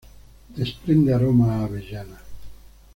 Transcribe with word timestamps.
Desprende 0.57 1.13
aroma 1.13 1.47
a 1.53 1.65
avellana. 1.65 2.19